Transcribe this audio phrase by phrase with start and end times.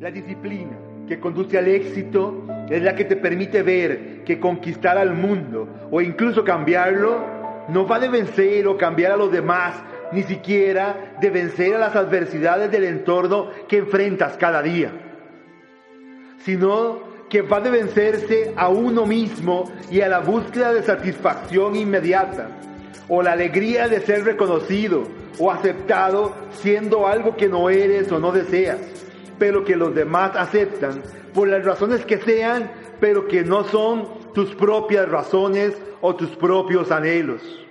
[0.00, 5.12] La disciplina que conduce al éxito es la que te permite ver que conquistar al
[5.12, 7.22] mundo o incluso cambiarlo
[7.68, 9.74] no va de vencer o cambiar a los demás,
[10.12, 14.90] ni siquiera de vencer a las adversidades del entorno que enfrentas cada día,
[16.38, 22.48] sino que va de vencerse a uno mismo y a la búsqueda de satisfacción inmediata,
[23.06, 25.02] o la alegría de ser reconocido
[25.38, 28.78] o aceptado siendo algo que no eres o no deseas
[29.40, 31.02] pero que los demás aceptan
[31.32, 36.92] por las razones que sean, pero que no son tus propias razones o tus propios
[36.92, 37.66] anhelos.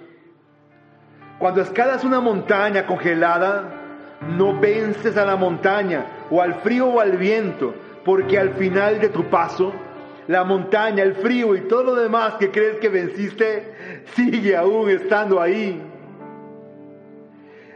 [1.37, 7.17] Cuando escalas una montaña congelada, no vences a la montaña o al frío o al
[7.17, 9.71] viento, porque al final de tu paso,
[10.27, 15.39] la montaña, el frío y todo lo demás que crees que venciste sigue aún estando
[15.39, 15.79] ahí.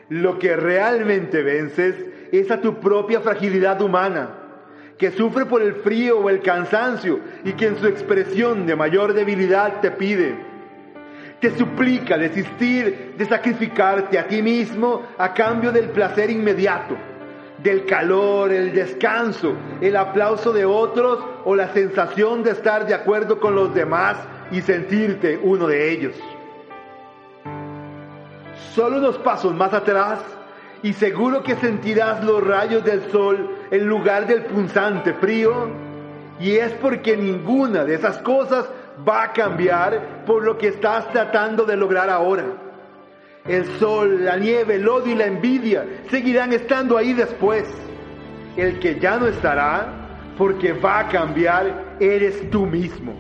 [0.09, 4.29] Lo que realmente vences es a tu propia fragilidad humana,
[4.97, 9.13] que sufre por el frío o el cansancio y que en su expresión de mayor
[9.13, 10.35] debilidad te pide,
[11.39, 16.95] te suplica desistir de sacrificarte a ti mismo a cambio del placer inmediato,
[17.61, 23.39] del calor, el descanso, el aplauso de otros o la sensación de estar de acuerdo
[23.39, 24.17] con los demás
[24.51, 26.15] y sentirte uno de ellos.
[28.73, 30.19] Solo unos pasos más atrás
[30.83, 35.69] y seguro que sentirás los rayos del sol en lugar del punzante frío.
[36.39, 38.69] Y es porque ninguna de esas cosas
[39.07, 42.43] va a cambiar por lo que estás tratando de lograr ahora.
[43.45, 47.63] El sol, la nieve, el odio y la envidia seguirán estando ahí después.
[48.57, 49.88] El que ya no estará,
[50.38, 53.13] porque va a cambiar, eres tú mismo.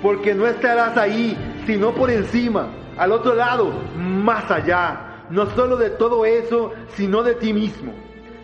[0.00, 5.90] Porque no estarás ahí, sino por encima, al otro lado, más allá, no solo de
[5.90, 7.92] todo eso, sino de ti mismo.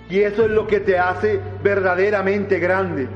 [0.09, 3.09] Y eso es lo que te hace verdaderamente grande.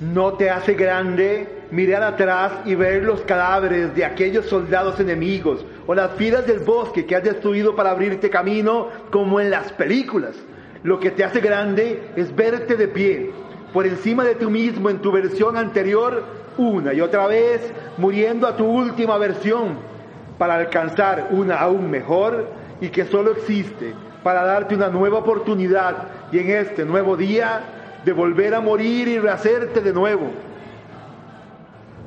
[0.00, 5.94] No te hace grande mirar atrás y ver los cadáveres de aquellos soldados enemigos o
[5.94, 10.34] las fieras del bosque que has destruido para abrirte camino como en las películas.
[10.82, 13.30] Lo que te hace grande es verte de pie,
[13.72, 16.24] por encima de ti mismo en tu versión anterior,
[16.56, 17.60] una y otra vez,
[17.98, 19.97] muriendo a tu última versión
[20.38, 22.46] para alcanzar una aún mejor
[22.80, 27.60] y que solo existe para darte una nueva oportunidad y en este nuevo día
[28.04, 30.30] de volver a morir y rehacerte de nuevo.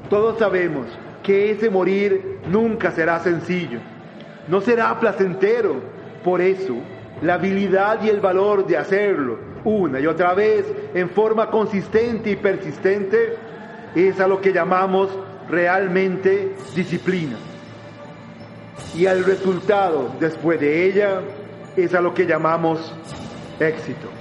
[0.10, 0.88] Todos sabemos
[1.24, 3.80] que ese morir nunca será sencillo,
[4.48, 6.02] no será placentero.
[6.24, 6.76] Por eso,
[7.22, 12.36] la habilidad y el valor de hacerlo una y otra vez en forma consistente y
[12.36, 13.36] persistente
[13.96, 15.10] es a lo que llamamos
[15.50, 17.38] realmente disciplina
[18.96, 21.22] y al resultado después de ella
[21.76, 22.94] es a lo que llamamos
[23.60, 24.21] éxito.